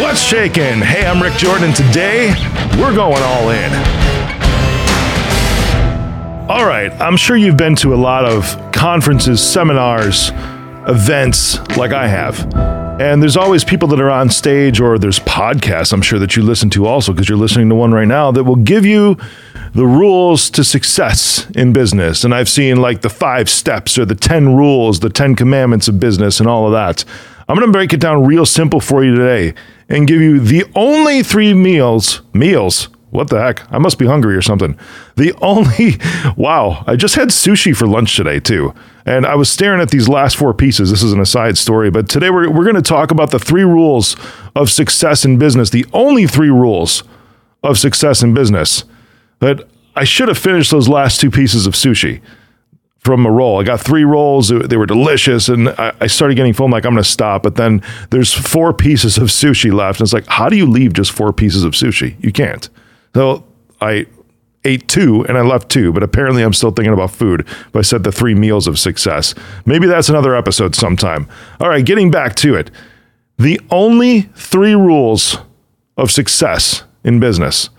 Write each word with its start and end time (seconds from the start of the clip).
What's 0.00 0.22
shaking? 0.22 0.80
Hey, 0.80 1.04
I'm 1.04 1.22
Rick 1.22 1.34
Jordan. 1.34 1.74
Today, 1.74 2.28
we're 2.78 2.94
going 2.94 3.22
all 3.22 3.50
in. 3.50 3.72
All 6.50 6.66
right, 6.66 6.90
I'm 6.98 7.16
sure 7.18 7.36
you've 7.36 7.58
been 7.58 7.76
to 7.76 7.92
a 7.92 7.96
lot 7.96 8.24
of 8.24 8.72
conferences, 8.72 9.42
seminars, 9.46 10.30
events 10.88 11.58
like 11.76 11.92
I 11.92 12.08
have. 12.08 12.40
And 13.00 13.22
there's 13.22 13.36
always 13.36 13.64
people 13.64 13.86
that 13.88 14.00
are 14.00 14.10
on 14.10 14.30
stage, 14.30 14.80
or 14.80 14.98
there's 14.98 15.20
podcasts 15.20 15.92
I'm 15.92 16.02
sure 16.02 16.18
that 16.18 16.36
you 16.36 16.42
listen 16.42 16.70
to 16.70 16.86
also, 16.86 17.12
because 17.12 17.28
you're 17.28 17.36
listening 17.36 17.68
to 17.68 17.74
one 17.74 17.92
right 17.92 18.08
now, 18.08 18.32
that 18.32 18.44
will 18.44 18.56
give 18.56 18.86
you 18.86 19.18
the 19.74 19.86
rules 19.86 20.48
to 20.50 20.64
success 20.64 21.50
in 21.50 21.74
business. 21.74 22.24
And 22.24 22.34
I've 22.34 22.48
seen 22.48 22.78
like 22.78 23.02
the 23.02 23.10
five 23.10 23.50
steps 23.50 23.98
or 23.98 24.06
the 24.06 24.14
10 24.14 24.56
rules, 24.56 25.00
the 25.00 25.10
10 25.10 25.36
commandments 25.36 25.86
of 25.86 26.00
business, 26.00 26.40
and 26.40 26.48
all 26.48 26.66
of 26.66 26.72
that. 26.72 27.04
I'm 27.48 27.56
going 27.56 27.66
to 27.66 27.72
break 27.72 27.92
it 27.92 28.00
down 28.00 28.24
real 28.24 28.46
simple 28.46 28.80
for 28.80 29.04
you 29.04 29.14
today 29.14 29.54
and 29.88 30.06
give 30.06 30.20
you 30.20 30.40
the 30.40 30.64
only 30.74 31.22
three 31.22 31.54
meals, 31.54 32.22
meals. 32.32 32.88
What 33.10 33.28
the 33.28 33.40
heck? 33.40 33.70
I 33.70 33.78
must 33.78 33.98
be 33.98 34.06
hungry 34.06 34.34
or 34.36 34.42
something. 34.42 34.78
The 35.16 35.34
only, 35.42 35.96
wow, 36.36 36.82
I 36.86 36.96
just 36.96 37.14
had 37.14 37.28
sushi 37.28 37.76
for 37.76 37.86
lunch 37.86 38.16
today 38.16 38.40
too. 38.40 38.74
And 39.04 39.26
I 39.26 39.34
was 39.34 39.50
staring 39.50 39.80
at 39.80 39.90
these 39.90 40.08
last 40.08 40.36
four 40.36 40.54
pieces. 40.54 40.90
This 40.90 41.02
is 41.02 41.12
an 41.12 41.20
aside 41.20 41.58
story, 41.58 41.90
but 41.90 42.08
today 42.08 42.30
we're, 42.30 42.50
we're 42.50 42.64
going 42.64 42.76
to 42.76 42.82
talk 42.82 43.10
about 43.10 43.30
the 43.30 43.38
three 43.38 43.64
rules 43.64 44.16
of 44.54 44.70
success 44.70 45.24
in 45.24 45.38
business, 45.38 45.70
the 45.70 45.86
only 45.92 46.26
three 46.26 46.50
rules 46.50 47.02
of 47.62 47.78
success 47.78 48.22
in 48.22 48.32
business. 48.32 48.84
But 49.40 49.68
I 49.94 50.04
should 50.04 50.28
have 50.28 50.38
finished 50.38 50.70
those 50.70 50.88
last 50.88 51.20
two 51.20 51.30
pieces 51.30 51.66
of 51.66 51.74
sushi 51.74 52.22
from 53.02 53.26
a 53.26 53.30
roll. 53.30 53.60
I 53.60 53.64
got 53.64 53.80
three 53.80 54.04
rolls. 54.04 54.48
They 54.48 54.76
were 54.76 54.86
delicious. 54.86 55.48
And 55.48 55.70
I, 55.70 56.06
started 56.06 56.36
getting 56.36 56.52
full. 56.52 56.66
I'm 56.66 56.72
like, 56.72 56.86
I'm 56.86 56.92
going 56.92 57.02
to 57.02 57.08
stop. 57.08 57.42
But 57.42 57.56
then 57.56 57.82
there's 58.10 58.32
four 58.32 58.72
pieces 58.72 59.18
of 59.18 59.24
sushi 59.24 59.72
left. 59.72 59.98
And 59.98 60.06
it's 60.06 60.12
like, 60.12 60.26
how 60.28 60.48
do 60.48 60.56
you 60.56 60.66
leave 60.66 60.92
just 60.92 61.10
four 61.10 61.32
pieces 61.32 61.64
of 61.64 61.72
sushi? 61.72 62.22
You 62.22 62.32
can't. 62.32 62.68
So 63.14 63.44
I 63.80 64.06
ate 64.64 64.86
two 64.86 65.26
and 65.26 65.36
I 65.36 65.42
left 65.42 65.68
two, 65.68 65.92
but 65.92 66.04
apparently 66.04 66.44
I'm 66.44 66.52
still 66.52 66.70
thinking 66.70 66.92
about 66.92 67.10
food. 67.10 67.44
But 67.72 67.80
I 67.80 67.82
said 67.82 68.04
the 68.04 68.12
three 68.12 68.34
meals 68.34 68.68
of 68.68 68.78
success. 68.78 69.34
Maybe 69.66 69.88
that's 69.88 70.08
another 70.08 70.36
episode 70.36 70.76
sometime. 70.76 71.28
All 71.58 71.68
right, 71.68 71.84
getting 71.84 72.10
back 72.10 72.36
to 72.36 72.54
it. 72.54 72.70
The 73.38 73.60
only 73.70 74.22
three 74.36 74.76
rules 74.76 75.38
of 75.96 76.12
success 76.12 76.84
in 77.02 77.18
business. 77.18 77.70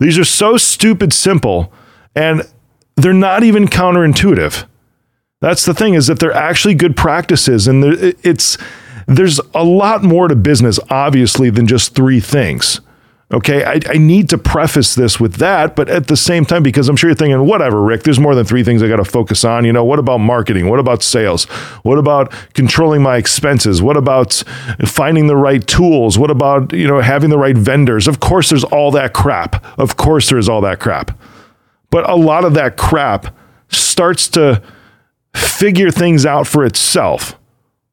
These 0.00 0.18
are 0.18 0.24
so 0.24 0.56
stupid 0.56 1.12
simple 1.12 1.72
and 2.16 2.42
they're 2.96 3.12
not 3.12 3.44
even 3.44 3.68
counterintuitive. 3.68 4.66
That's 5.42 5.64
the 5.64 5.74
thing 5.74 5.94
is 5.94 6.06
that 6.06 6.20
they're 6.20 6.32
actually 6.32 6.76
good 6.76 6.96
practices 6.96 7.66
and 7.66 7.84
it's 8.22 8.56
there's 9.08 9.40
a 9.54 9.64
lot 9.64 10.04
more 10.04 10.28
to 10.28 10.36
business 10.36 10.78
obviously 10.88 11.50
than 11.50 11.66
just 11.66 11.96
three 11.96 12.20
things. 12.20 12.80
Okay, 13.32 13.64
I, 13.64 13.80
I, 13.88 13.96
need 13.96 14.28
to 14.28 14.38
preface 14.38 14.94
this 14.94 15.18
with 15.18 15.36
that, 15.36 15.74
but 15.74 15.88
at 15.88 16.08
the 16.08 16.18
same 16.18 16.44
time, 16.44 16.62
because 16.62 16.86
I'm 16.90 16.96
sure 16.96 17.08
you're 17.08 17.14
thinking, 17.14 17.46
whatever, 17.46 17.82
Rick, 17.82 18.02
there's 18.02 18.20
more 18.20 18.34
than 18.34 18.44
three 18.44 18.62
things 18.62 18.82
I 18.82 18.88
got 18.88 18.96
to 18.96 19.06
focus 19.06 19.42
on. 19.42 19.64
You 19.64 19.72
know, 19.72 19.84
what 19.84 19.98
about 19.98 20.18
marketing? 20.18 20.68
What 20.68 20.78
about 20.78 21.02
sales? 21.02 21.44
What 21.82 21.96
about 21.96 22.30
controlling 22.52 23.02
my 23.02 23.16
expenses? 23.16 23.80
What 23.80 23.96
about 23.96 24.44
finding 24.84 25.28
the 25.28 25.36
right 25.36 25.66
tools? 25.66 26.18
What 26.18 26.30
about, 26.30 26.74
you 26.74 26.86
know, 26.86 27.00
having 27.00 27.30
the 27.30 27.38
right 27.38 27.56
vendors? 27.56 28.06
Of 28.06 28.20
course, 28.20 28.50
there's 28.50 28.64
all 28.64 28.90
that 28.90 29.14
crap. 29.14 29.64
Of 29.78 29.96
course, 29.96 30.28
there 30.28 30.38
is 30.38 30.50
all 30.50 30.60
that 30.60 30.78
crap. 30.78 31.18
But 31.88 32.08
a 32.10 32.16
lot 32.16 32.44
of 32.44 32.52
that 32.52 32.76
crap 32.76 33.34
starts 33.70 34.28
to 34.28 34.62
figure 35.62 35.92
things 35.92 36.26
out 36.26 36.44
for 36.44 36.64
itself 36.64 37.38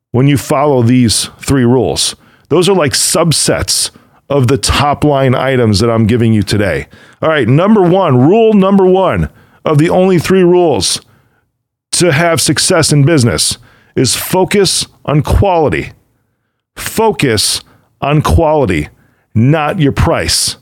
when 0.09 0.25
you 0.25 0.36
follow 0.36 0.81
these 0.81 1.25
three 1.38 1.64
rules. 1.64 2.16
Those 2.48 2.67
are 2.67 2.76
like 2.76 2.94
subsets 2.94 3.92
of 4.28 4.48
the 4.48 4.58
top 4.58 5.03
line 5.03 5.36
items 5.36 5.78
that 5.78 5.92
I'm 5.92 6.08
giving 6.08 6.34
you 6.34 6.42
today. 6.42 6.88
All 7.22 7.30
right, 7.30 7.48
number 7.48 7.84
one, 7.84 8.17
rule 8.17 8.53
number 8.53 8.88
one 8.88 9.30
of 9.64 9.78
the 9.78 9.88
only 9.88 10.17
three 10.17 10.42
rules 10.42 11.02
to 11.92 12.11
have 12.11 12.42
success 12.42 12.92
in 12.92 13.05
business 13.05 13.60
is 13.95 14.16
focus 14.16 14.88
on 15.05 15.22
quality. 15.22 15.92
Focus 16.76 17.61
on 18.02 18.23
quality, 18.23 18.89
not 19.36 19.77
your 19.77 19.92
price. 19.92 20.58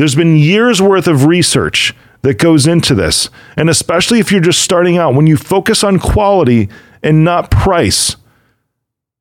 There's 0.00 0.14
been 0.14 0.34
years 0.34 0.80
worth 0.80 1.06
of 1.06 1.26
research 1.26 1.94
that 2.22 2.38
goes 2.38 2.66
into 2.66 2.94
this. 2.94 3.28
And 3.54 3.68
especially 3.68 4.18
if 4.18 4.32
you're 4.32 4.40
just 4.40 4.62
starting 4.62 4.96
out, 4.96 5.14
when 5.14 5.26
you 5.26 5.36
focus 5.36 5.84
on 5.84 5.98
quality 5.98 6.70
and 7.02 7.22
not 7.22 7.50
price, 7.50 8.16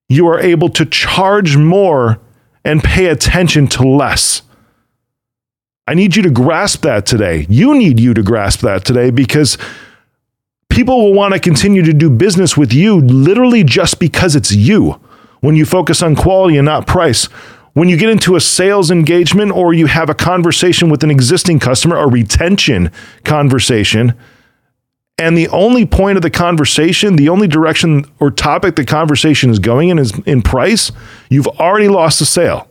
you 0.07 0.25
are 0.29 0.39
able 0.39 0.69
to 0.69 0.85
charge 0.85 1.57
more 1.57 2.22
and 2.63 2.81
pay 2.81 3.07
attention 3.07 3.68
to 3.68 3.84
less. 3.84 4.41
I 5.85 5.95
need 5.95 6.16
you 6.16 6.23
to 6.23 6.29
grasp 6.29 6.84
that 6.84 7.06
today. 7.06 7.45
You 7.50 7.78
need 7.78 8.00
you 8.00 8.13
to 8.13 8.23
grasp 8.23 8.62
that 8.62 8.85
today 8.85 9.12
because 9.12 9.57
people 10.69 11.03
will 11.03 11.13
want 11.13 11.34
to 11.34 11.41
continue 11.41 11.81
to 11.81 11.94
do 11.94 12.09
business 12.09 12.56
with 12.56 12.72
you 12.72 13.01
literally 13.01 13.66
just 13.66 14.00
because 14.00 14.34
it's 14.34 14.53
you. 14.53 14.91
When 15.41 15.57
you 15.57 15.66
focus 15.66 16.01
on 16.01 16.16
quality 16.16 16.56
and 16.56 16.63
not 16.63 16.88
price, 16.88 17.28
when 17.79 17.88
you 17.88 17.95
get 17.95 18.09
into 18.09 18.35
a 18.35 18.41
sales 18.41 18.91
engagement 18.91 19.53
or 19.53 19.73
you 19.73 19.85
have 19.85 20.09
a 20.09 20.13
conversation 20.13 20.90
with 20.90 21.01
an 21.01 21.09
existing 21.09 21.59
customer, 21.59 21.95
a 21.95 22.09
retention 22.09 22.91
conversation, 23.23 24.13
and 25.17 25.38
the 25.38 25.47
only 25.47 25.85
point 25.85 26.18
of 26.18 26.22
the 26.22 26.29
conversation, 26.29 27.16
the 27.16 27.29
only 27.29 27.47
direction 27.47 28.03
or 28.19 28.31
topic 28.31 28.75
the 28.75 28.84
conversation 28.84 29.50
is 29.50 29.59
going 29.59 29.88
in 29.88 29.97
is 29.97 30.12
in 30.25 30.41
price, 30.41 30.91
you've 31.29 31.47
already 31.47 31.88
lost 31.88 32.19
the 32.19 32.25
sale 32.25 32.68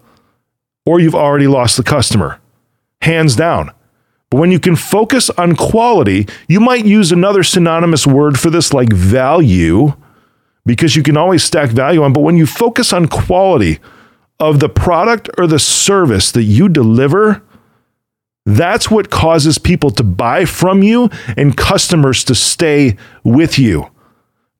or 0.85 1.01
you've 1.01 1.15
already 1.15 1.47
lost 1.47 1.79
the 1.79 1.83
customer, 1.83 2.39
hands 3.01 3.35
down. 3.35 3.71
But 4.29 4.41
when 4.41 4.51
you 4.51 4.61
can 4.61 4.77
focus 4.77 5.31
on 5.31 5.57
quality, 5.57 6.29
you 6.49 6.61
might 6.61 6.85
use 6.85 7.13
another 7.13 7.43
synonymous 7.43 8.07
word 8.07 8.39
for 8.39 8.51
this 8.51 8.75
like 8.75 8.93
value 8.93 9.95
because 10.67 10.97
you 10.97 11.03
can 11.03 11.17
always 11.17 11.43
stack 11.43 11.71
value 11.71 12.03
on. 12.03 12.13
But 12.13 12.25
when 12.25 12.37
you 12.37 12.45
focus 12.45 12.93
on 12.93 13.09
quality 13.09 13.81
of 14.41 14.61
the 14.61 14.69
product 14.69 15.29
or 15.39 15.47
the 15.47 15.59
service 15.59 16.31
that 16.33 16.45
you 16.45 16.69
deliver, 16.69 17.43
that's 18.47 18.91
what 18.91 19.11
causes 19.11 19.59
people 19.59 19.91
to 19.91 20.03
buy 20.03 20.45
from 20.45 20.83
you 20.83 21.11
and 21.37 21.57
customers 21.57 22.25
to 22.25 22.35
stay 22.35 22.97
with 23.23 23.59
you. 23.59 23.91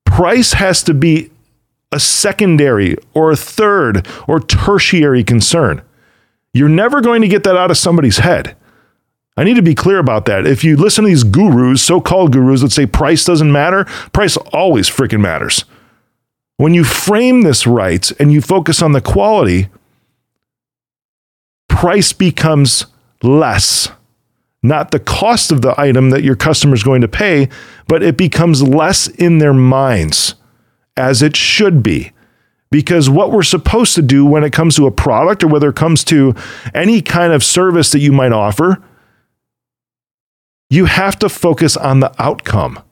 Price 0.05 0.55
has 0.55 0.83
to 0.85 0.95
be 0.95 1.31
a 1.91 2.01
secondary 2.01 2.97
or 3.15 3.31
a 3.31 3.37
third 3.37 4.07
or 4.27 4.41
tertiary 4.41 5.25
concern. 5.25 5.83
You're 6.53 6.69
never 6.69 7.01
going 7.01 7.23
to 7.23 7.29
get 7.29 7.45
that 7.45 7.57
out 7.57 7.71
of 7.71 7.79
somebody's 7.79 8.19
head. 8.19 8.57
I 9.37 9.45
need 9.45 9.55
to 9.55 9.63
be 9.63 9.75
clear 9.75 9.99
about 9.99 10.25
that. 10.25 10.47
If 10.47 10.65
you 10.65 10.77
listen 10.77 11.05
to 11.05 11.09
these 11.09 11.25
gurus, 11.25 11.81
so 11.81 12.01
called 12.01 12.33
gurus 12.33 12.63
that 12.63 12.73
say 12.73 12.87
price 12.87 13.25
doesn't 13.25 13.53
matter, 13.53 13.85
price 14.13 14.37
always 14.37 14.91
freaking 14.91 15.21
matters. 15.21 15.65
When 16.59 16.75
you 16.75 16.83
frame 16.85 17.43
this 17.43 17.67
right 17.67 18.11
and 18.21 18.33
you 18.33 18.43
focus 18.43 18.83
on 18.83 18.91
the 18.93 19.01
quality, 19.01 19.69
price 21.69 22.13
becomes 22.13 22.87
less. 23.23 23.91
Not 24.61 24.91
the 24.91 24.99
cost 24.99 25.53
of 25.53 25.63
the 25.63 25.81
item 25.81 26.11
that 26.11 26.25
your 26.25 26.35
customer 26.35 26.75
is 26.75 26.83
going 26.83 27.01
to 27.01 27.09
pay, 27.09 27.49
but 27.87 28.03
it 28.03 28.17
becomes 28.17 28.61
less 28.61 29.07
in 29.07 29.39
their 29.39 29.55
minds, 29.55 30.35
as 30.97 31.23
it 31.23 31.37
should 31.37 31.81
be. 31.81 32.11
Because 32.73 33.09
what 33.09 33.31
we're 33.31 33.45
supposed 33.45 33.95
to 33.95 34.03
do 34.03 34.27
when 34.27 34.43
it 34.43 34.53
comes 34.53 34.75
to 34.77 34.87
a 34.87 34.91
product 34.91 35.45
or 35.45 35.47
whether 35.47 35.69
it 35.69 35.77
comes 35.77 36.03
to 36.05 36.35
any 36.75 37.01
kind 37.01 37.33
of 37.33 37.45
service 37.45 37.93
that 37.93 38.01
you 38.01 38.11
might 38.11 38.33
offer, 38.33 38.83
you 40.69 40.87
have 40.87 41.17
to 41.21 41.29
focus 41.29 41.77
on 41.77 42.01
the 42.01 42.13
outcome. 42.21 42.83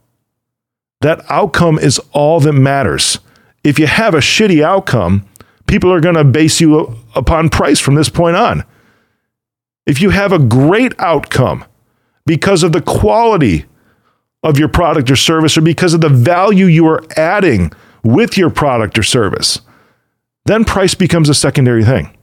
That 1.01 1.29
outcome 1.29 1.81
is 1.81 1.99
all 2.13 2.39
that 2.41 2.53
matters. 2.53 3.19
If 3.67 3.79
you 3.79 3.87
have 3.87 4.15
a 4.15 4.19
shitty 4.19 4.63
outcome, 4.63 5.27
people 5.67 5.93
are 5.93 6.01
going 6.01 6.15
to 6.15 6.25
base 6.25 6.61
you 6.61 6.97
upon 7.15 7.49
price 7.49 7.81
from 7.81 7.97
this 7.97 8.09
point 8.09 8.37
on 8.37 8.65
if 9.87 10.03
you 10.03 10.11
have 10.11 10.33
a 10.33 10.39
great 10.39 10.93
outcome 10.99 11.65
because 12.27 12.63
of 12.63 12.73
the 12.73 12.83
quality 12.83 13.65
of 14.43 14.59
your 14.59 14.69
product 14.69 15.11
or 15.11 15.17
service 15.17 15.57
or 15.57 15.61
because 15.63 15.95
of 15.95 16.01
the 16.01 16.09
value 16.09 16.67
you 16.67 16.87
are 16.87 17.03
adding 17.17 17.73
with 18.03 18.37
your 18.37 18.51
product 18.51 18.99
or 18.99 19.03
service, 19.03 19.61
then 20.45 20.65
price 20.65 20.95
becomes 20.95 21.29
a 21.29 21.35
secondary 21.35 21.85
thing. 21.85 22.17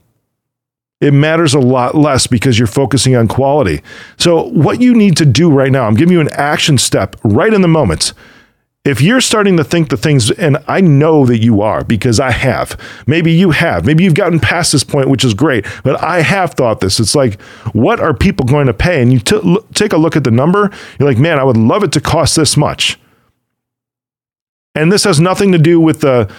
It 1.00 1.12
matters 1.12 1.52
a 1.52 1.58
lot 1.58 1.94
less 1.94 2.26
because 2.26 2.58
you're 2.58 2.66
focusing 2.66 3.16
on 3.16 3.28
quality. 3.28 3.82
So, 4.18 4.44
what 4.50 4.80
you 4.80 4.94
need 4.94 5.16
to 5.18 5.26
do 5.26 5.50
right 5.50 5.72
now, 5.72 5.86
I'm 5.86 5.96
giving 5.96 6.12
you 6.12 6.20
an 6.20 6.32
action 6.32 6.78
step 6.78 7.16
right 7.24 7.52
in 7.52 7.60
the 7.60 7.68
moment 7.68 8.12
if 8.84 9.00
you're 9.00 9.22
starting 9.22 9.56
to 9.56 9.64
think 9.64 9.88
the 9.88 9.96
things, 9.96 10.30
and 10.30 10.58
I 10.68 10.82
know 10.82 11.24
that 11.24 11.38
you 11.38 11.62
are 11.62 11.82
because 11.82 12.20
I 12.20 12.30
have, 12.30 12.78
maybe 13.06 13.32
you 13.32 13.50
have, 13.50 13.86
maybe 13.86 14.04
you've 14.04 14.14
gotten 14.14 14.38
past 14.38 14.72
this 14.72 14.84
point, 14.84 15.08
which 15.08 15.24
is 15.24 15.32
great, 15.32 15.64
but 15.82 16.02
I 16.02 16.20
have 16.20 16.52
thought 16.52 16.80
this. 16.80 17.00
It's 17.00 17.14
like, 17.14 17.40
what 17.72 17.98
are 17.98 18.12
people 18.12 18.44
going 18.44 18.66
to 18.66 18.74
pay? 18.74 19.00
And 19.00 19.10
you 19.10 19.20
t- 19.20 19.58
take 19.72 19.94
a 19.94 19.96
look 19.96 20.16
at 20.16 20.24
the 20.24 20.30
number, 20.30 20.70
you're 20.98 21.08
like, 21.08 21.18
man, 21.18 21.38
I 21.38 21.44
would 21.44 21.56
love 21.56 21.82
it 21.82 21.92
to 21.92 22.00
cost 22.00 22.36
this 22.36 22.58
much. 22.58 22.98
And 24.74 24.92
this 24.92 25.04
has 25.04 25.18
nothing 25.18 25.52
to 25.52 25.58
do 25.58 25.80
with 25.80 26.00
the 26.00 26.30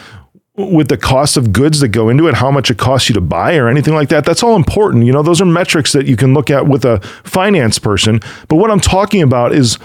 with 0.58 0.88
the 0.88 0.98
cost 0.98 1.36
of 1.36 1.52
goods 1.52 1.82
that 1.82 1.90
go 1.90 2.08
into 2.08 2.30
it, 2.30 2.36
how 2.36 2.50
much 2.50 2.72
it 2.72 2.78
costs 2.78 3.10
you 3.10 3.14
to 3.14 3.20
buy 3.20 3.58
or 3.58 3.68
anything 3.68 3.94
like 3.94 4.08
that. 4.08 4.24
That's 4.24 4.42
all 4.42 4.56
important. 4.56 5.06
You 5.06 5.12
know, 5.12 5.22
those 5.22 5.42
are 5.42 5.46
metrics 5.46 5.92
that 5.92 6.06
you 6.06 6.16
can 6.16 6.34
look 6.34 6.50
at 6.50 6.66
with 6.66 6.86
a 6.86 7.02
finance 7.26 7.78
person. 7.78 8.22
But 8.48 8.56
what 8.56 8.72
I'm 8.72 8.80
talking 8.80 9.22
about 9.22 9.54
is 9.54 9.78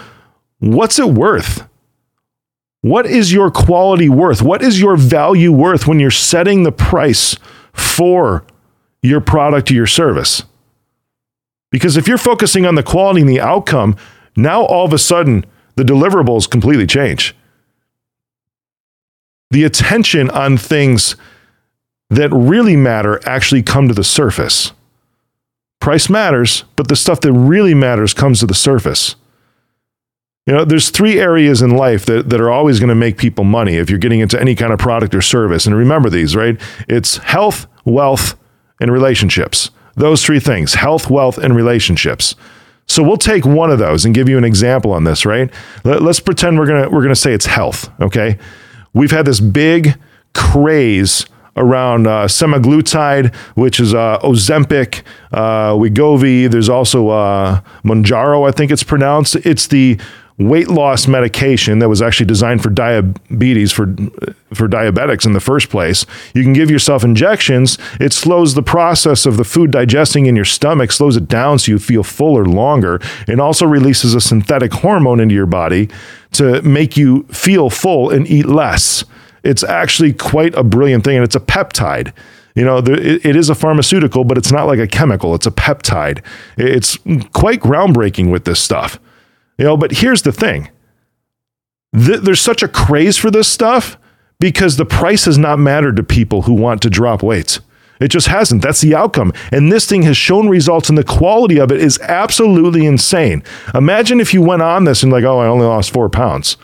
what's 0.60 1.00
it 1.00 1.08
worth? 1.08 1.68
What 2.82 3.06
is 3.06 3.32
your 3.32 3.50
quality 3.50 4.08
worth? 4.08 4.40
What 4.42 4.62
is 4.62 4.80
your 4.80 4.96
value 4.96 5.52
worth 5.52 5.86
when 5.86 6.00
you're 6.00 6.10
setting 6.10 6.62
the 6.62 6.72
price 6.72 7.36
for 7.72 8.44
your 9.02 9.20
product 9.20 9.70
or 9.70 9.74
your 9.74 9.86
service? 9.86 10.42
Because 11.70 11.96
if 11.96 12.08
you're 12.08 12.18
focusing 12.18 12.66
on 12.66 12.74
the 12.74 12.82
quality 12.82 13.20
and 13.20 13.28
the 13.28 13.40
outcome, 13.40 13.96
now 14.36 14.62
all 14.62 14.86
of 14.86 14.92
a 14.92 14.98
sudden 14.98 15.44
the 15.76 15.84
deliverables 15.84 16.50
completely 16.50 16.86
change 16.86 17.34
the 19.50 19.64
attention 19.64 20.30
on 20.30 20.56
things 20.56 21.16
that 22.08 22.30
really 22.30 22.76
matter 22.76 23.20
actually 23.28 23.62
come 23.62 23.88
to 23.88 23.94
the 23.94 24.04
surface. 24.04 24.72
Price 25.80 26.08
matters, 26.08 26.64
but 26.76 26.88
the 26.88 26.96
stuff 26.96 27.20
that 27.22 27.32
really 27.32 27.74
matters 27.74 28.14
comes 28.14 28.40
to 28.40 28.46
the 28.46 28.54
surface. 28.54 29.16
You 30.50 30.56
know, 30.56 30.64
there's 30.64 30.90
three 30.90 31.20
areas 31.20 31.62
in 31.62 31.76
life 31.76 32.06
that, 32.06 32.28
that 32.30 32.40
are 32.40 32.50
always 32.50 32.80
going 32.80 32.88
to 32.88 32.96
make 32.96 33.16
people 33.16 33.44
money 33.44 33.76
if 33.76 33.88
you're 33.88 34.00
getting 34.00 34.18
into 34.18 34.40
any 34.40 34.56
kind 34.56 34.72
of 34.72 34.80
product 34.80 35.14
or 35.14 35.22
service. 35.22 35.64
And 35.64 35.76
remember 35.76 36.10
these, 36.10 36.34
right? 36.34 36.60
It's 36.88 37.18
health, 37.18 37.68
wealth, 37.84 38.36
and 38.80 38.90
relationships. 38.90 39.70
Those 39.94 40.24
three 40.24 40.40
things 40.40 40.74
health, 40.74 41.08
wealth, 41.08 41.38
and 41.38 41.54
relationships. 41.54 42.34
So 42.88 43.00
we'll 43.00 43.16
take 43.16 43.46
one 43.46 43.70
of 43.70 43.78
those 43.78 44.04
and 44.04 44.12
give 44.12 44.28
you 44.28 44.38
an 44.38 44.44
example 44.44 44.92
on 44.92 45.04
this, 45.04 45.24
right? 45.24 45.52
Let, 45.84 46.02
us 46.02 46.18
pretend 46.18 46.58
we're 46.58 46.66
gonna 46.66 46.90
we're 46.90 47.02
gonna 47.02 47.14
say 47.14 47.32
it's 47.32 47.46
health, 47.46 47.88
okay? 48.00 48.36
we've 48.92 49.12
had 49.12 49.26
this 49.26 49.38
big 49.38 49.94
craze 50.34 51.26
around 51.56 52.06
uh, 52.06 52.26
semaglutide, 52.26 53.34
which 53.54 53.78
is 53.78 53.94
uh, 53.94 54.18
Ozempic, 54.20 55.02
uh, 55.32 55.74
Wegovy. 55.74 56.50
There's 56.50 56.68
also 56.68 57.08
uh, 57.08 57.60
Mounjaro, 57.84 58.48
I 58.48 58.52
think 58.52 58.70
it's 58.70 58.82
pronounced. 58.82 59.36
It's 59.36 59.66
the 59.66 59.98
weight 60.40 60.68
loss 60.68 61.06
medication 61.06 61.78
that 61.80 61.88
was 61.88 62.00
actually 62.00 62.26
designed 62.26 62.62
for 62.62 62.70
diabetes 62.70 63.70
for 63.70 63.86
for 64.52 64.66
diabetics 64.68 65.26
in 65.26 65.32
the 65.32 65.40
first 65.40 65.68
place. 65.68 66.06
You 66.34 66.42
can 66.42 66.52
give 66.52 66.70
yourself 66.70 67.04
injections. 67.04 67.78
It 68.00 68.12
slows 68.12 68.54
the 68.54 68.62
process 68.62 69.26
of 69.26 69.36
the 69.36 69.44
food 69.44 69.70
digesting 69.70 70.26
in 70.26 70.34
your 70.34 70.44
stomach, 70.44 70.90
slows 70.90 71.16
it 71.16 71.28
down 71.28 71.58
so 71.58 71.72
you 71.72 71.78
feel 71.78 72.02
fuller 72.02 72.44
longer, 72.44 73.00
and 73.28 73.40
also 73.40 73.66
releases 73.66 74.14
a 74.14 74.20
synthetic 74.20 74.72
hormone 74.72 75.20
into 75.20 75.34
your 75.34 75.46
body 75.46 75.88
to 76.32 76.62
make 76.62 76.96
you 76.96 77.24
feel 77.24 77.70
full 77.70 78.10
and 78.10 78.26
eat 78.26 78.46
less. 78.46 79.04
It's 79.42 79.62
actually 79.62 80.12
quite 80.12 80.54
a 80.54 80.64
brilliant 80.64 81.04
thing, 81.04 81.16
and 81.16 81.24
it's 81.24 81.36
a 81.36 81.40
peptide. 81.40 82.12
You 82.54 82.64
know, 82.64 82.78
it 82.78 83.36
is 83.36 83.48
a 83.48 83.54
pharmaceutical, 83.54 84.24
but 84.24 84.36
it's 84.36 84.50
not 84.50 84.66
like 84.66 84.80
a 84.80 84.88
chemical. 84.88 85.34
It's 85.34 85.46
a 85.46 85.52
peptide. 85.52 86.22
It's 86.56 86.98
quite 87.32 87.60
groundbreaking 87.60 88.30
with 88.30 88.44
this 88.44 88.60
stuff. 88.60 88.98
You 89.60 89.66
know, 89.66 89.76
but 89.76 89.92
here's 89.92 90.22
the 90.22 90.32
thing 90.32 90.70
Th- 91.94 92.20
there's 92.20 92.40
such 92.40 92.62
a 92.62 92.68
craze 92.68 93.18
for 93.18 93.30
this 93.30 93.46
stuff 93.46 93.98
because 94.38 94.78
the 94.78 94.86
price 94.86 95.26
has 95.26 95.36
not 95.36 95.58
mattered 95.58 95.96
to 95.96 96.02
people 96.02 96.42
who 96.42 96.54
want 96.54 96.80
to 96.82 96.88
drop 96.88 97.22
weights. 97.22 97.60
It 98.00 98.08
just 98.08 98.28
hasn't. 98.28 98.62
That's 98.62 98.80
the 98.80 98.94
outcome. 98.94 99.34
And 99.52 99.70
this 99.70 99.86
thing 99.86 100.02
has 100.02 100.16
shown 100.16 100.48
results, 100.48 100.88
and 100.88 100.96
the 100.96 101.04
quality 101.04 101.60
of 101.60 101.70
it 101.70 101.82
is 101.82 101.98
absolutely 102.00 102.86
insane. 102.86 103.42
Imagine 103.74 104.18
if 104.18 104.32
you 104.32 104.40
went 104.40 104.62
on 104.62 104.84
this 104.84 105.02
and, 105.02 105.12
like, 105.12 105.24
oh, 105.24 105.40
I 105.40 105.46
only 105.46 105.66
lost 105.66 105.90
four 105.90 106.08
pounds 106.08 106.56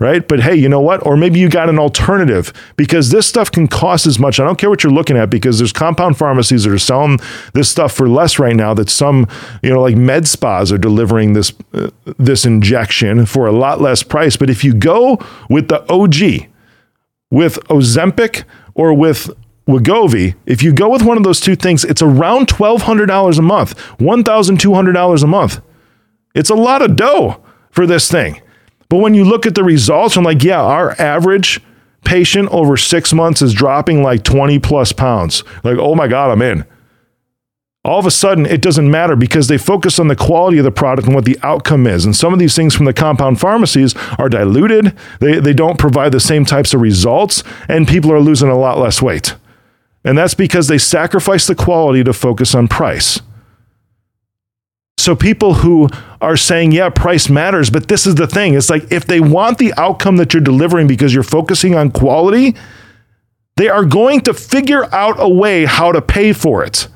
right? 0.00 0.26
But 0.26 0.40
hey, 0.40 0.54
you 0.54 0.68
know 0.68 0.80
what? 0.80 1.04
Or 1.04 1.16
maybe 1.16 1.40
you 1.40 1.48
got 1.48 1.68
an 1.68 1.78
alternative 1.78 2.52
because 2.76 3.10
this 3.10 3.26
stuff 3.26 3.50
can 3.50 3.66
cost 3.66 4.06
as 4.06 4.18
much. 4.18 4.38
I 4.38 4.44
don't 4.44 4.58
care 4.58 4.70
what 4.70 4.84
you're 4.84 4.92
looking 4.92 5.16
at 5.16 5.28
because 5.30 5.58
there's 5.58 5.72
compound 5.72 6.16
pharmacies 6.16 6.64
that 6.64 6.72
are 6.72 6.78
selling 6.78 7.18
this 7.54 7.68
stuff 7.68 7.92
for 7.92 8.08
less 8.08 8.38
right 8.38 8.54
now. 8.54 8.74
That 8.74 8.90
some, 8.90 9.26
you 9.62 9.70
know, 9.70 9.80
like 9.80 9.96
med 9.96 10.28
spas 10.28 10.72
are 10.72 10.78
delivering 10.78 11.32
this 11.32 11.52
uh, 11.74 11.90
this 12.18 12.44
injection 12.44 13.26
for 13.26 13.46
a 13.46 13.52
lot 13.52 13.80
less 13.80 14.02
price. 14.02 14.36
But 14.36 14.50
if 14.50 14.62
you 14.62 14.72
go 14.72 15.18
with 15.50 15.68
the 15.68 15.80
OG, 15.92 16.48
with 17.30 17.56
Ozempic 17.68 18.44
or 18.74 18.94
with 18.94 19.30
Wegovy, 19.66 20.34
if 20.46 20.62
you 20.62 20.72
go 20.72 20.88
with 20.88 21.02
one 21.02 21.16
of 21.16 21.24
those 21.24 21.40
two 21.40 21.56
things, 21.56 21.84
it's 21.84 22.00
around 22.00 22.48
$1,200 22.48 23.38
a 23.38 23.42
month, 23.42 23.76
$1,200 23.98 25.22
a 25.22 25.26
month. 25.26 25.60
It's 26.34 26.50
a 26.50 26.54
lot 26.54 26.82
of 26.82 26.96
dough 26.96 27.42
for 27.70 27.86
this 27.86 28.10
thing. 28.10 28.40
But 28.88 28.98
when 28.98 29.14
you 29.14 29.24
look 29.24 29.46
at 29.46 29.54
the 29.54 29.64
results, 29.64 30.16
I'm 30.16 30.24
like, 30.24 30.42
yeah, 30.42 30.60
our 30.60 30.92
average 31.00 31.60
patient 32.04 32.48
over 32.50 32.76
six 32.76 33.12
months 33.12 33.42
is 33.42 33.52
dropping 33.52 34.02
like 34.02 34.22
20 34.24 34.58
plus 34.60 34.92
pounds. 34.92 35.44
Like, 35.62 35.76
oh 35.78 35.94
my 35.94 36.08
God, 36.08 36.30
I'm 36.30 36.42
in. 36.42 36.64
All 37.84 37.98
of 37.98 38.06
a 38.06 38.10
sudden, 38.10 38.44
it 38.44 38.60
doesn't 38.60 38.90
matter 38.90 39.16
because 39.16 39.48
they 39.48 39.56
focus 39.56 39.98
on 39.98 40.08
the 40.08 40.16
quality 40.16 40.58
of 40.58 40.64
the 40.64 40.70
product 40.70 41.06
and 41.06 41.14
what 41.14 41.24
the 41.24 41.38
outcome 41.42 41.86
is. 41.86 42.04
And 42.04 42.14
some 42.14 42.32
of 42.32 42.38
these 42.38 42.56
things 42.56 42.74
from 42.74 42.86
the 42.86 42.92
compound 42.92 43.40
pharmacies 43.40 43.94
are 44.18 44.28
diluted, 44.28 44.96
they, 45.20 45.38
they 45.38 45.54
don't 45.54 45.78
provide 45.78 46.12
the 46.12 46.20
same 46.20 46.44
types 46.44 46.74
of 46.74 46.80
results, 46.80 47.42
and 47.68 47.88
people 47.88 48.12
are 48.12 48.20
losing 48.20 48.48
a 48.48 48.58
lot 48.58 48.78
less 48.78 49.00
weight. 49.00 49.36
And 50.04 50.18
that's 50.18 50.34
because 50.34 50.68
they 50.68 50.78
sacrifice 50.78 51.46
the 51.46 51.54
quality 51.54 52.02
to 52.04 52.12
focus 52.12 52.54
on 52.54 52.68
price. 52.68 53.20
So 54.98 55.14
people 55.14 55.54
who 55.54 55.88
are 56.20 56.36
saying, 56.36 56.72
yeah, 56.72 56.90
price 56.90 57.28
matters, 57.28 57.70
but 57.70 57.86
this 57.86 58.06
is 58.06 58.16
the 58.16 58.26
thing. 58.26 58.54
It's 58.54 58.68
like 58.68 58.90
if 58.90 59.06
they 59.06 59.20
want 59.20 59.58
the 59.58 59.72
outcome 59.76 60.16
that 60.16 60.34
you're 60.34 60.42
delivering 60.42 60.88
because 60.88 61.14
you're 61.14 61.22
focusing 61.22 61.76
on 61.76 61.92
quality, 61.92 62.56
they 63.56 63.68
are 63.68 63.84
going 63.84 64.22
to 64.22 64.34
figure 64.34 64.92
out 64.92 65.16
a 65.18 65.28
way 65.28 65.64
how 65.64 65.92
to 65.92 66.02
pay 66.02 66.32
for 66.32 66.64
it. 66.64 66.88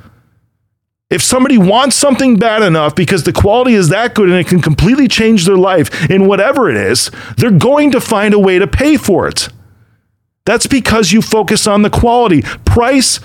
If 1.10 1.22
somebody 1.22 1.58
wants 1.58 1.94
something 1.94 2.38
bad 2.38 2.62
enough 2.62 2.96
because 2.96 3.22
the 3.22 3.32
quality 3.32 3.74
is 3.74 3.90
that 3.90 4.14
good 4.14 4.28
and 4.28 4.38
it 4.38 4.48
can 4.48 4.60
completely 4.60 5.06
change 5.08 5.44
their 5.44 5.56
life 5.56 6.10
in 6.10 6.26
whatever 6.26 6.70
it 6.70 6.76
is, 6.76 7.10
they're 7.36 7.50
going 7.50 7.92
to 7.92 8.00
find 8.00 8.34
a 8.34 8.38
way 8.38 8.58
to 8.58 8.66
pay 8.66 8.96
for 8.96 9.28
it. 9.28 9.48
That's 10.44 10.66
because 10.66 11.12
you 11.12 11.22
focus 11.22 11.66
on 11.66 11.82
the 11.82 11.90
quality. 11.90 12.42
Price 12.64 13.20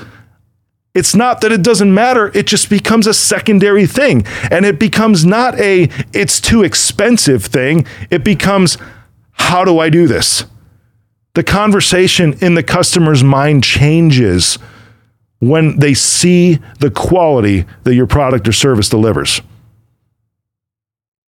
it's 0.98 1.14
not 1.14 1.42
that 1.42 1.52
it 1.52 1.62
doesn't 1.62 1.94
matter, 1.94 2.32
it 2.36 2.48
just 2.48 2.72
becomes 2.72 3.06
a 3.06 3.14
secondary 3.14 3.86
thing. 3.86 4.26
And 4.50 4.66
it 4.66 4.80
becomes 4.80 5.24
not 5.24 5.54
a 5.60 5.90
it's 6.12 6.42
too 6.42 6.64
expensive 6.64 7.46
thing, 7.46 7.86
it 8.10 8.24
becomes 8.24 8.80
how 9.34 9.64
do 9.64 9.78
I 9.78 9.92
do 9.92 10.08
this? 10.08 10.46
The 11.36 11.44
conversation 11.44 12.34
in 12.42 12.56
the 12.56 12.64
customer's 12.64 13.24
mind 13.24 13.64
changes 13.64 14.58
when 15.38 15.78
they 15.78 15.94
see 15.94 16.60
the 16.80 16.90
quality 16.90 17.66
that 17.83 17.94
your 17.94 18.07
product 18.07 18.48
or 18.48 18.52
service 18.52 18.90
delivers. 18.90 19.40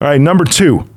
All 0.03 0.09
right, 0.09 0.21
number 0.21 0.45
two 0.45 0.91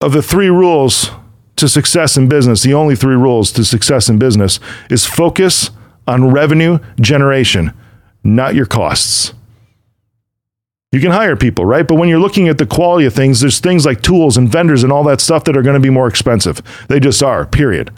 of 0.00 0.12
the 0.12 0.22
three 0.22 0.48
rules 0.48 1.10
to 1.56 1.68
success 1.68 2.16
in 2.16 2.30
business, 2.30 2.62
the 2.62 2.72
only 2.72 2.96
three 2.96 3.14
rules 3.14 3.52
to 3.52 3.62
success 3.66 4.08
in 4.08 4.18
business 4.18 4.58
is 4.88 5.04
focus 5.04 5.70
on 6.06 6.30
revenue 6.30 6.78
generation, 7.00 7.72
not 8.24 8.54
your 8.54 8.66
costs. 8.66 9.32
You 10.92 11.00
can 11.00 11.12
hire 11.12 11.36
people, 11.36 11.64
right? 11.64 11.86
But 11.86 11.96
when 11.96 12.08
you're 12.08 12.18
looking 12.18 12.48
at 12.48 12.58
the 12.58 12.66
quality 12.66 13.06
of 13.06 13.14
things, 13.14 13.40
there's 13.40 13.60
things 13.60 13.86
like 13.86 14.02
tools 14.02 14.36
and 14.36 14.50
vendors 14.50 14.82
and 14.82 14.92
all 14.92 15.04
that 15.04 15.20
stuff 15.20 15.44
that 15.44 15.56
are 15.56 15.62
going 15.62 15.74
to 15.74 15.80
be 15.80 15.90
more 15.90 16.08
expensive. 16.08 16.60
They 16.88 16.98
just 16.98 17.22
are, 17.22 17.46
period. 17.46 17.92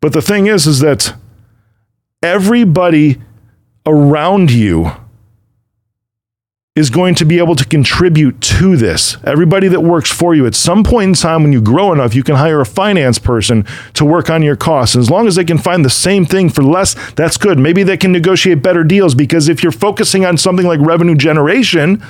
But 0.00 0.12
the 0.12 0.22
thing 0.22 0.46
is, 0.46 0.66
is 0.66 0.80
that 0.80 1.14
everybody 2.22 3.20
around 3.84 4.50
you 4.52 4.92
is 6.76 6.90
going 6.90 7.14
to 7.14 7.24
be 7.24 7.38
able 7.38 7.54
to 7.54 7.64
contribute 7.64 8.40
to 8.40 8.76
this. 8.76 9.16
Everybody 9.22 9.68
that 9.68 9.82
works 9.84 10.10
for 10.10 10.34
you, 10.34 10.44
at 10.44 10.56
some 10.56 10.82
point 10.82 11.08
in 11.08 11.14
time 11.14 11.44
when 11.44 11.52
you 11.52 11.62
grow 11.62 11.92
enough, 11.92 12.16
you 12.16 12.24
can 12.24 12.34
hire 12.34 12.60
a 12.60 12.66
finance 12.66 13.16
person 13.16 13.64
to 13.92 14.04
work 14.04 14.28
on 14.28 14.42
your 14.42 14.56
costs. 14.56 14.96
And 14.96 15.02
as 15.02 15.08
long 15.08 15.28
as 15.28 15.36
they 15.36 15.44
can 15.44 15.58
find 15.58 15.84
the 15.84 15.90
same 15.90 16.24
thing 16.24 16.50
for 16.50 16.64
less, 16.64 16.96
that's 17.12 17.36
good. 17.36 17.60
Maybe 17.60 17.84
they 17.84 17.96
can 17.96 18.10
negotiate 18.10 18.60
better 18.60 18.82
deals 18.82 19.14
because 19.14 19.48
if 19.48 19.62
you're 19.62 19.70
focusing 19.70 20.24
on 20.24 20.36
something 20.36 20.66
like 20.66 20.80
revenue 20.80 21.14
generation, 21.14 22.02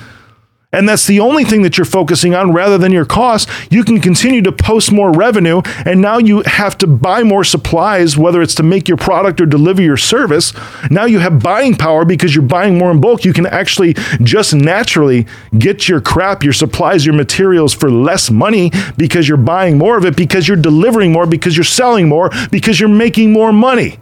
and 0.75 0.87
that's 0.87 1.07
the 1.07 1.19
only 1.19 1.45
thing 1.45 1.61
that 1.61 1.77
you're 1.77 1.85
focusing 1.85 2.35
on 2.35 2.51
rather 2.51 2.77
than 2.77 2.91
your 2.91 3.05
costs, 3.05 3.51
you 3.71 3.83
can 3.83 4.01
continue 4.01 4.41
to 4.41 4.51
post 4.51 4.91
more 4.91 5.11
revenue. 5.11 5.61
And 5.85 6.01
now 6.01 6.17
you 6.17 6.41
have 6.45 6.77
to 6.79 6.87
buy 6.87 7.23
more 7.23 7.43
supplies, 7.43 8.17
whether 8.17 8.41
it's 8.41 8.55
to 8.55 8.63
make 8.63 8.87
your 8.87 8.97
product 8.97 9.39
or 9.39 9.45
deliver 9.45 9.81
your 9.81 9.97
service. 9.97 10.53
Now 10.91 11.05
you 11.05 11.19
have 11.19 11.41
buying 11.41 11.75
power 11.75 12.05
because 12.05 12.35
you're 12.35 12.43
buying 12.43 12.77
more 12.77 12.91
in 12.91 12.99
bulk. 12.99 13.23
You 13.23 13.33
can 13.33 13.45
actually 13.45 13.93
just 14.21 14.53
naturally 14.53 15.27
get 15.57 15.87
your 15.87 16.01
crap, 16.01 16.43
your 16.43 16.53
supplies, 16.53 17.05
your 17.05 17.15
materials 17.15 17.73
for 17.73 17.89
less 17.89 18.29
money 18.29 18.71
because 18.97 19.27
you're 19.27 19.37
buying 19.37 19.77
more 19.77 19.97
of 19.97 20.05
it, 20.05 20.17
because 20.17 20.47
you're 20.47 20.57
delivering 20.57 21.11
more, 21.11 21.25
because 21.25 21.55
you're 21.55 21.63
selling 21.63 22.09
more, 22.09 22.29
because 22.51 22.79
you're 22.79 22.89
making 22.89 23.31
more 23.31 23.53
money. 23.53 23.97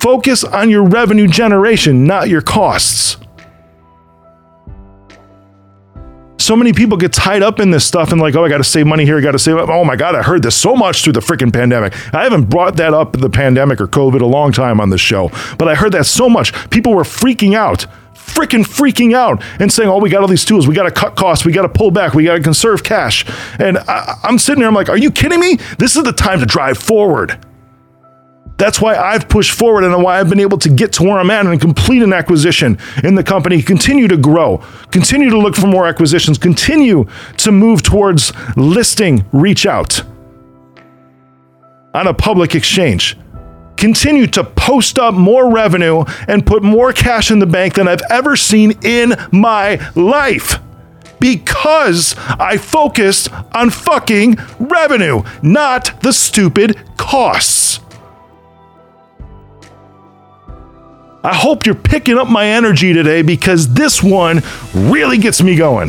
Focus 0.00 0.44
on 0.44 0.68
your 0.68 0.84
revenue 0.84 1.26
generation, 1.26 2.04
not 2.04 2.28
your 2.28 2.42
costs. 2.42 3.16
So 6.44 6.54
many 6.54 6.74
people 6.74 6.98
get 6.98 7.10
tied 7.10 7.42
up 7.42 7.58
in 7.58 7.70
this 7.70 7.86
stuff 7.86 8.12
and 8.12 8.20
like, 8.20 8.34
oh, 8.34 8.44
I 8.44 8.50
got 8.50 8.58
to 8.58 8.64
save 8.64 8.86
money 8.86 9.06
here. 9.06 9.16
I 9.16 9.22
got 9.22 9.32
to 9.32 9.38
save. 9.38 9.56
Oh 9.56 9.82
my 9.82 9.96
God, 9.96 10.14
I 10.14 10.22
heard 10.22 10.42
this 10.42 10.54
so 10.54 10.76
much 10.76 11.02
through 11.02 11.14
the 11.14 11.20
freaking 11.20 11.50
pandemic. 11.50 11.94
I 12.14 12.22
haven't 12.22 12.50
brought 12.50 12.76
that 12.76 12.92
up 12.92 13.12
the 13.12 13.30
pandemic 13.30 13.80
or 13.80 13.86
COVID 13.86 14.20
a 14.20 14.26
long 14.26 14.52
time 14.52 14.78
on 14.78 14.90
this 14.90 15.00
show, 15.00 15.30
but 15.56 15.68
I 15.68 15.74
heard 15.74 15.92
that 15.92 16.04
so 16.04 16.28
much. 16.28 16.52
People 16.68 16.92
were 16.92 17.02
freaking 17.02 17.54
out 17.54 17.86
freaking 18.14 18.64
freaking 18.64 19.14
out 19.14 19.42
and 19.60 19.72
saying, 19.72 19.88
"Oh, 19.88 19.98
we 19.98 20.10
got 20.10 20.22
all 20.22 20.28
these 20.28 20.44
tools. 20.44 20.66
We 20.66 20.74
got 20.74 20.84
to 20.84 20.90
cut 20.90 21.14
costs. 21.14 21.44
We 21.44 21.52
got 21.52 21.62
to 21.62 21.68
pull 21.68 21.90
back. 21.90 22.14
We 22.14 22.24
got 22.24 22.36
to 22.36 22.42
conserve 22.42 22.82
cash." 22.82 23.24
And 23.58 23.78
I, 23.78 24.18
am 24.24 24.38
sitting 24.38 24.60
there. 24.60 24.68
I'm 24.68 24.74
like, 24.74 24.88
"Are 24.88 24.98
you 24.98 25.10
kidding 25.10 25.40
me? 25.40 25.56
This 25.78 25.96
is 25.96 26.04
the 26.04 26.12
time 26.12 26.40
to 26.40 26.46
drive 26.46 26.76
forward." 26.76 27.38
That's 28.56 28.80
why 28.80 28.94
I've 28.94 29.28
pushed 29.28 29.50
forward 29.50 29.84
and 29.84 30.02
why 30.02 30.20
I've 30.20 30.28
been 30.28 30.40
able 30.40 30.58
to 30.58 30.68
get 30.68 30.92
to 30.94 31.02
where 31.02 31.18
I'm 31.18 31.30
at 31.30 31.46
and 31.46 31.60
complete 31.60 32.02
an 32.02 32.12
acquisition 32.12 32.78
in 33.02 33.16
the 33.16 33.24
company, 33.24 33.60
continue 33.62 34.06
to 34.08 34.16
grow, 34.16 34.58
continue 34.92 35.30
to 35.30 35.38
look 35.38 35.56
for 35.56 35.66
more 35.66 35.86
acquisitions, 35.86 36.38
continue 36.38 37.06
to 37.38 37.52
move 37.52 37.82
towards 37.82 38.32
listing 38.56 39.24
reach 39.32 39.66
out 39.66 40.02
on 41.94 42.06
a 42.06 42.14
public 42.14 42.54
exchange. 42.54 43.16
Continue 43.76 44.28
to 44.28 44.44
post 44.44 45.00
up 45.00 45.14
more 45.14 45.50
revenue 45.50 46.04
and 46.28 46.46
put 46.46 46.62
more 46.62 46.92
cash 46.92 47.32
in 47.32 47.40
the 47.40 47.46
bank 47.46 47.74
than 47.74 47.88
I've 47.88 48.02
ever 48.08 48.36
seen 48.36 48.74
in 48.84 49.14
my 49.32 49.80
life 49.96 50.60
because 51.18 52.14
I 52.18 52.56
focused 52.58 53.32
on 53.52 53.70
fucking 53.70 54.36
revenue, 54.60 55.22
not 55.42 56.02
the 56.02 56.12
stupid 56.12 56.78
costs. 56.96 57.80
I 61.24 61.32
hope 61.32 61.64
you're 61.64 61.74
picking 61.74 62.18
up 62.18 62.28
my 62.28 62.44
energy 62.44 62.92
today 62.92 63.22
because 63.22 63.72
this 63.72 64.02
one 64.02 64.42
really 64.74 65.16
gets 65.16 65.42
me 65.42 65.56
going. 65.56 65.88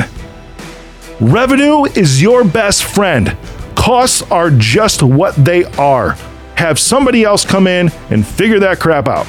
Revenue 1.20 1.84
is 1.84 2.22
your 2.22 2.46
best 2.46 2.86
friend. 2.86 3.36
Costs 3.76 4.22
are 4.32 4.50
just 4.50 5.04
what 5.04 5.36
they 5.36 5.66
are. 5.66 6.12
Have 6.56 6.80
somebody 6.80 7.26
else 7.26 7.44
come 7.44 7.68
in 7.68 7.92
and 8.10 8.26
figure 8.26 8.60
that 8.62 8.80
crap 8.80 9.10
out. 9.10 9.28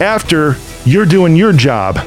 After 0.00 0.56
you're 0.84 1.06
doing 1.06 1.36
your 1.36 1.52
job 1.52 1.98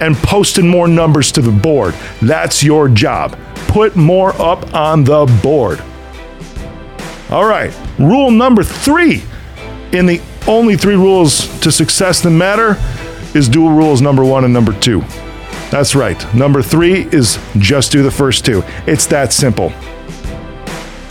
and 0.00 0.14
posting 0.18 0.68
more 0.68 0.86
numbers 0.86 1.32
to 1.32 1.42
the 1.42 1.50
board, 1.50 1.94
that's 2.22 2.62
your 2.62 2.88
job. 2.88 3.36
Put 3.66 3.96
more 3.96 4.40
up 4.40 4.72
on 4.72 5.02
the 5.02 5.26
board. 5.42 5.82
All 7.28 7.44
right, 7.44 7.76
rule 7.98 8.30
number 8.30 8.62
three 8.62 9.24
in 9.90 10.06
the 10.06 10.20
only 10.48 10.76
three 10.76 10.96
rules 10.96 11.46
to 11.60 11.70
success 11.70 12.22
that 12.22 12.30
matter 12.30 12.76
is 13.34 13.48
dual 13.48 13.70
rules 13.70 14.00
number 14.00 14.24
one 14.24 14.44
and 14.44 14.52
number 14.52 14.72
two. 14.80 15.00
That's 15.70 15.94
right. 15.94 16.34
Number 16.34 16.62
three 16.62 17.02
is 17.12 17.38
just 17.58 17.92
do 17.92 18.02
the 18.02 18.10
first 18.10 18.46
two. 18.46 18.62
It's 18.86 19.06
that 19.06 19.32
simple. 19.32 19.72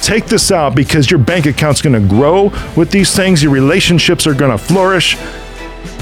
Take 0.01 0.25
this 0.25 0.51
out 0.51 0.73
because 0.73 1.11
your 1.11 1.19
bank 1.19 1.45
account's 1.45 1.81
going 1.81 2.01
to 2.01 2.07
grow 2.07 2.51
with 2.75 2.89
these 2.89 3.15
things. 3.15 3.43
Your 3.43 3.51
relationships 3.51 4.25
are 4.25 4.33
going 4.33 4.51
to 4.51 4.57
flourish. 4.57 5.15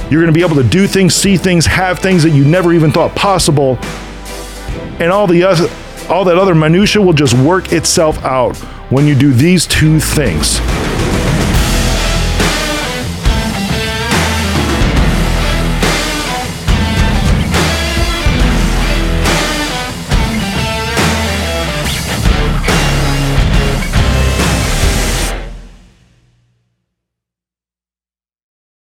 You're 0.09 0.21
going 0.21 0.27
to 0.27 0.31
be 0.31 0.41
able 0.41 0.55
to 0.55 0.63
do 0.63 0.87
things, 0.87 1.13
see 1.13 1.35
things, 1.35 1.65
have 1.65 1.99
things 1.99 2.23
that 2.23 2.29
you 2.29 2.45
never 2.45 2.71
even 2.71 2.91
thought 2.91 3.15
possible. 3.15 3.77
And 4.99 5.11
all 5.11 5.27
the 5.27 5.43
other, 5.43 5.67
all 6.09 6.23
that 6.25 6.37
other 6.37 6.55
minutia 6.55 7.01
will 7.01 7.13
just 7.13 7.33
work 7.33 7.73
itself 7.73 8.23
out 8.23 8.55
when 8.89 9.07
you 9.07 9.15
do 9.15 9.33
these 9.33 9.65
two 9.65 9.99
things. 9.99 10.59